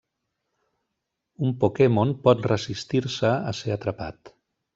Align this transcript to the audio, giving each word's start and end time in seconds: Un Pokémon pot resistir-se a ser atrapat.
Un 1.47 1.53
Pokémon 1.63 2.15
pot 2.29 2.41
resistir-se 2.53 3.35
a 3.53 3.55
ser 3.61 3.77
atrapat. 3.79 4.35